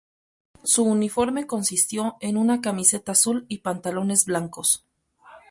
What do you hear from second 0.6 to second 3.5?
Su uniforme consistió en una camiseta azul